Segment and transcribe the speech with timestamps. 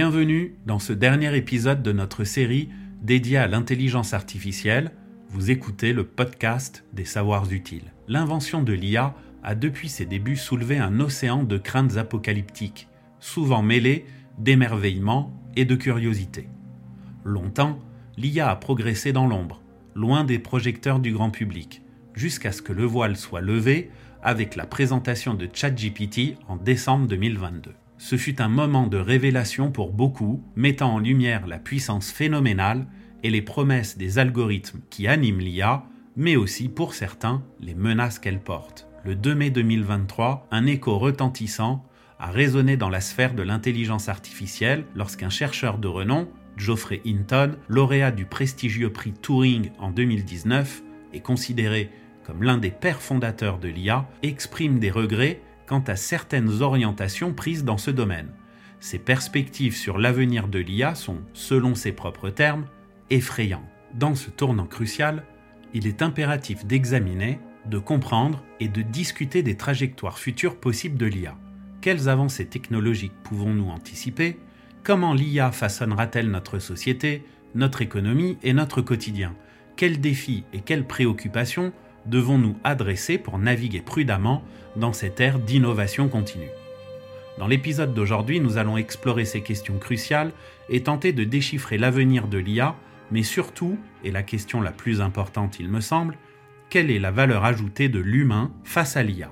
[0.00, 2.68] Bienvenue dans ce dernier épisode de notre série
[3.02, 4.92] dédiée à l'intelligence artificielle.
[5.28, 7.92] Vous écoutez le podcast des savoirs utiles.
[8.06, 12.86] L'invention de l'IA a depuis ses débuts soulevé un océan de craintes apocalyptiques,
[13.18, 14.06] souvent mêlées
[14.38, 16.48] d'émerveillement et de curiosité.
[17.24, 17.80] Longtemps,
[18.16, 19.60] l'IA a progressé dans l'ombre,
[19.96, 21.82] loin des projecteurs du grand public,
[22.14, 23.90] jusqu'à ce que le voile soit levé
[24.22, 27.72] avec la présentation de ChatGPT en décembre 2022.
[27.98, 32.86] Ce fut un moment de révélation pour beaucoup, mettant en lumière la puissance phénoménale
[33.24, 35.84] et les promesses des algorithmes qui animent l'IA,
[36.16, 38.86] mais aussi pour certains les menaces qu'elle porte.
[39.04, 41.84] Le 2 mai 2023, un écho retentissant
[42.20, 48.12] a résonné dans la sphère de l'intelligence artificielle lorsqu'un chercheur de renom, Geoffrey Hinton, lauréat
[48.12, 51.90] du prestigieux prix Turing en 2019 et considéré
[52.28, 57.64] comme l'un des pères fondateurs de l'IA, exprime des regrets quant à certaines orientations prises
[57.64, 58.30] dans ce domaine.
[58.80, 62.64] Ses perspectives sur l'avenir de l'IA sont, selon ses propres termes,
[63.10, 63.68] effrayantes.
[63.94, 65.24] Dans ce tournant crucial,
[65.74, 71.36] il est impératif d'examiner, de comprendre et de discuter des trajectoires futures possibles de l'IA.
[71.80, 74.38] Quelles avancées technologiques pouvons-nous anticiper?
[74.82, 79.34] Comment l'IA façonnera-t-elle notre société, notre économie et notre quotidien?
[79.76, 81.72] Quels défis et quelles préoccupations
[82.08, 84.42] devons-nous adresser pour naviguer prudemment
[84.76, 86.50] dans cette ère d'innovation continue.
[87.38, 90.32] Dans l'épisode d'aujourd'hui, nous allons explorer ces questions cruciales
[90.68, 92.74] et tenter de déchiffrer l'avenir de l'IA,
[93.12, 96.16] mais surtout, et la question la plus importante il me semble,
[96.70, 99.30] quelle est la valeur ajoutée de l'humain face à l'IA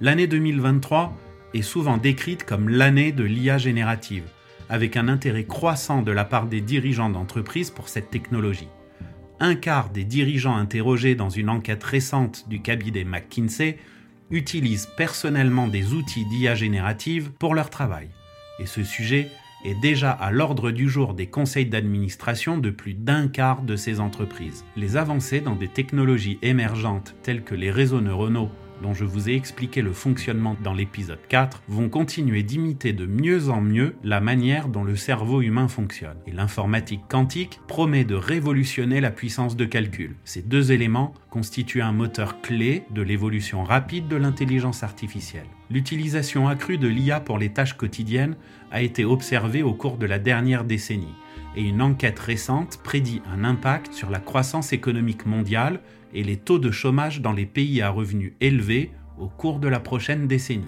[0.00, 1.16] L'année 2023
[1.54, 4.24] est souvent décrite comme l'année de l'IA générative,
[4.68, 8.68] avec un intérêt croissant de la part des dirigeants d'entreprises pour cette technologie
[9.40, 13.78] un quart des dirigeants interrogés dans une enquête récente du cabinet McKinsey
[14.30, 18.08] utilisent personnellement des outils d'IA générative pour leur travail.
[18.58, 19.28] Et ce sujet
[19.64, 24.00] est déjà à l'ordre du jour des conseils d'administration de plus d'un quart de ces
[24.00, 24.64] entreprises.
[24.76, 28.50] Les avancées dans des technologies émergentes telles que les réseaux neuronaux
[28.82, 33.50] dont je vous ai expliqué le fonctionnement dans l'épisode 4, vont continuer d'imiter de mieux
[33.50, 36.18] en mieux la manière dont le cerveau humain fonctionne.
[36.26, 40.16] Et l'informatique quantique promet de révolutionner la puissance de calcul.
[40.24, 45.46] Ces deux éléments constituent un moteur clé de l'évolution rapide de l'intelligence artificielle.
[45.70, 48.36] L'utilisation accrue de l'IA pour les tâches quotidiennes
[48.70, 51.14] a été observée au cours de la dernière décennie
[51.56, 55.80] et une enquête récente prédit un impact sur la croissance économique mondiale
[56.14, 59.80] et les taux de chômage dans les pays à revenus élevés au cours de la
[59.80, 60.64] prochaine décennie.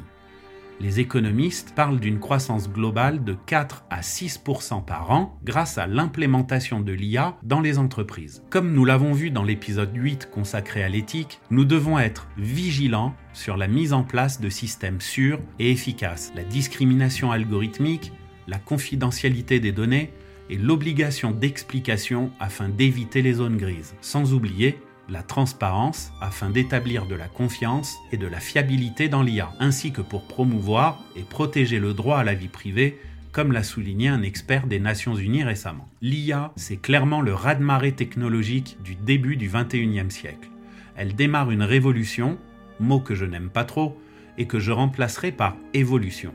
[0.81, 6.81] Les économistes parlent d'une croissance globale de 4 à 6% par an grâce à l'implémentation
[6.81, 8.43] de l'IA dans les entreprises.
[8.49, 13.59] Comme nous l'avons vu dans l'épisode 8 consacré à l'éthique, nous devons être vigilants sur
[13.59, 16.33] la mise en place de systèmes sûrs et efficaces.
[16.35, 18.13] La discrimination algorithmique,
[18.49, 20.11] la confidentialité des données
[20.49, 23.95] et l'obligation d'explication afin d'éviter les zones grises.
[24.01, 24.79] Sans oublier
[25.11, 30.01] la transparence afin d'établir de la confiance et de la fiabilité dans l'IA, ainsi que
[30.01, 32.99] pour promouvoir et protéger le droit à la vie privée,
[33.33, 35.89] comme l'a souligné un expert des Nations Unies récemment.
[36.01, 40.49] L'IA, c'est clairement le raz-de-marée technologique du début du 21e siècle.
[40.97, 42.39] Elle démarre une révolution,
[42.79, 44.01] mot que je n'aime pas trop,
[44.39, 46.33] et que je remplacerai par évolution.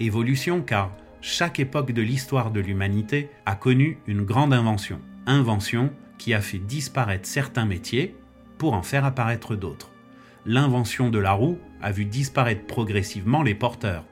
[0.00, 5.00] Évolution car chaque époque de l'histoire de l'humanité a connu une grande invention.
[5.26, 8.14] Invention qui a fait disparaître certains métiers
[8.58, 9.90] pour en faire apparaître d'autres.
[10.46, 14.04] L'invention de la roue a vu disparaître progressivement les porteurs,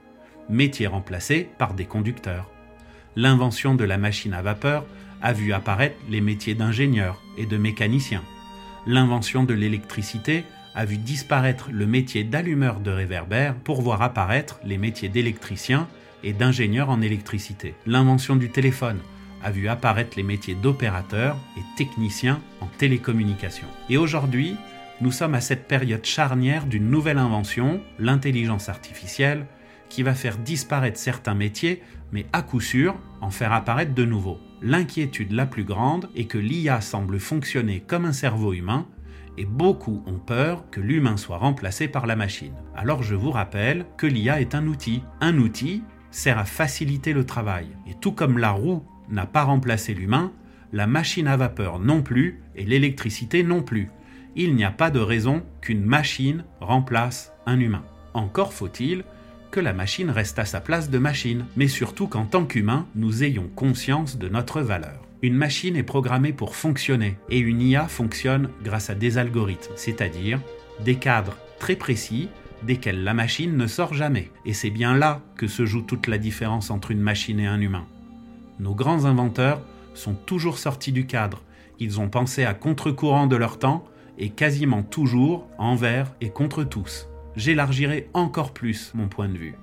[0.49, 2.51] métiers remplacés par des conducteurs.
[3.17, 4.87] L'invention de la machine à vapeur
[5.21, 8.23] a vu apparaître les métiers d'ingénieur et de mécanicien.
[8.87, 14.79] L'invention de l'électricité a vu disparaître le métier d'allumeur de réverbère pour voir apparaître les
[14.79, 15.87] métiers d'électricien
[16.25, 17.75] et d'ingénieur en électricité.
[17.87, 18.99] L'invention du téléphone
[19.43, 23.67] a vu apparaître les métiers d'opérateur et technicien en télécommunication.
[23.89, 24.57] Et aujourd'hui,
[25.01, 29.47] nous sommes à cette période charnière d'une nouvelle invention, l'intelligence artificielle,
[29.89, 34.39] qui va faire disparaître certains métiers, mais à coup sûr en faire apparaître de nouveaux.
[34.63, 38.87] L'inquiétude la plus grande est que l'IA semble fonctionner comme un cerveau humain,
[39.39, 42.55] et beaucoup ont peur que l'humain soit remplacé par la machine.
[42.77, 45.03] Alors je vous rappelle que l'IA est un outil.
[45.21, 47.69] Un outil sert à faciliter le travail.
[47.89, 50.33] Et tout comme la roue n'a pas remplacé l'humain,
[50.73, 53.91] la machine à vapeur non plus et l'électricité non plus.
[54.35, 57.85] Il n'y a pas de raison qu'une machine remplace un humain.
[58.15, 59.05] Encore faut-il
[59.51, 63.23] que la machine reste à sa place de machine, mais surtout qu'en tant qu'humain, nous
[63.23, 65.07] ayons conscience de notre valeur.
[65.21, 70.41] Une machine est programmée pour fonctionner et une IA fonctionne grâce à des algorithmes, c'est-à-dire
[70.85, 72.29] des cadres très précis
[72.63, 74.31] desquels la machine ne sort jamais.
[74.47, 77.61] Et c'est bien là que se joue toute la différence entre une machine et un
[77.61, 77.87] humain.
[78.63, 79.61] Nos grands inventeurs
[79.93, 81.43] sont toujours sortis du cadre.
[81.81, 83.85] Ils ont pensé à contre-courant de leur temps
[84.19, 87.09] et quasiment toujours envers et contre tous.
[87.35, 89.57] J'élargirai encore plus mon point de vue.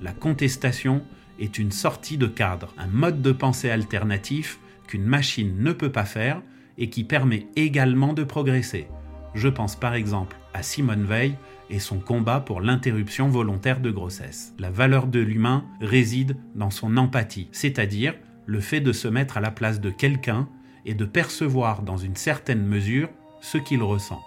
[0.00, 1.02] La contestation
[1.40, 6.04] est une sortie de cadre, un mode de pensée alternatif qu'une machine ne peut pas
[6.04, 6.40] faire
[6.78, 8.86] et qui permet également de progresser.
[9.34, 11.34] Je pense par exemple à Simone Veil
[11.70, 14.54] et son combat pour l'interruption volontaire de grossesse.
[14.60, 18.14] La valeur de l'humain réside dans son empathie, c'est-à-dire
[18.46, 20.48] le fait de se mettre à la place de quelqu'un
[20.84, 23.08] et de percevoir dans une certaine mesure
[23.40, 24.22] ce qu'il ressent.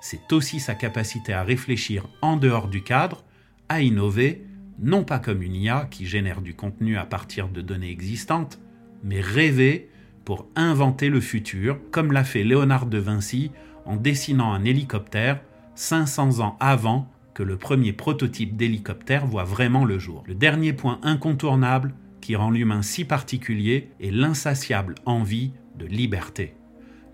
[0.00, 3.24] C'est aussi sa capacité à réfléchir en dehors du cadre,
[3.68, 4.46] à innover,
[4.78, 8.60] non pas comme une IA qui génère du contenu à partir de données existantes,
[9.02, 9.88] mais rêver
[10.24, 13.52] pour inventer le futur, comme l'a fait Léonard de Vinci
[13.84, 15.40] en dessinant un hélicoptère
[15.76, 20.24] 500 ans avant que le premier prototype d'hélicoptère voit vraiment le jour.
[20.26, 21.94] Le dernier point incontournable
[22.34, 26.54] rend l'humain si particulier est l'insatiable envie de liberté.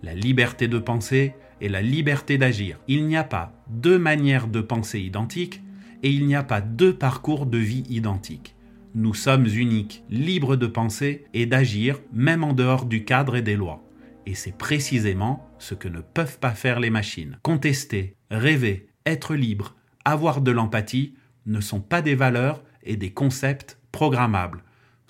[0.02, 2.78] La liberté de penser et la liberté d'agir.
[2.88, 5.60] Il n'y a pas deux manières de penser identiques
[6.02, 8.56] et il n'y a pas deux parcours de vie identiques.
[8.94, 13.56] Nous sommes uniques, libres de penser et d'agir même en dehors du cadre et des
[13.56, 13.82] lois.
[14.26, 17.38] Et c'est précisément ce que ne peuvent pas faire les machines.
[17.42, 21.14] Contester, rêver, être libre, avoir de l'empathie
[21.46, 24.62] ne sont pas des valeurs et des concepts programmables.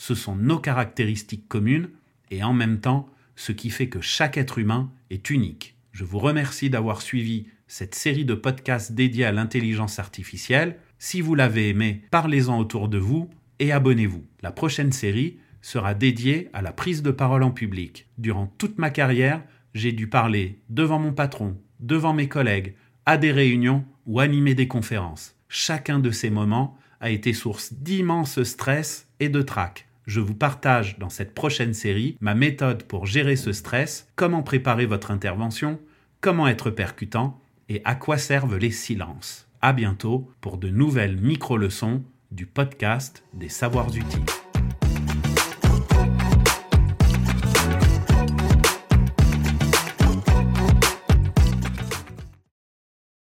[0.02, 1.88] Ce sont nos caractéristiques communes
[2.32, 5.76] et en même temps ce qui fait que chaque être humain est unique.
[5.92, 10.78] Je vous remercie d'avoir suivi cette série de podcasts dédiés à l'intelligence artificielle.
[10.98, 14.26] Si vous l'avez aimé, parlez-en autour de vous et abonnez-vous.
[14.42, 18.08] La prochaine série sera dédiée à la prise de parole en public.
[18.18, 22.74] Durant toute ma carrière, j'ai dû parler devant mon patron, devant mes collègues,
[23.06, 25.36] à des réunions ou animer des conférences.
[25.48, 29.86] Chacun de ces moments a été source d'immense stress et de trac.
[30.06, 34.86] Je vous partage dans cette prochaine série ma méthode pour gérer ce stress, comment préparer
[34.86, 35.78] votre intervention,
[36.20, 39.48] comment être percutant et à quoi servent les silences.
[39.60, 42.02] À bientôt pour de nouvelles micro-leçons
[42.32, 44.41] du podcast des savoirs utiles.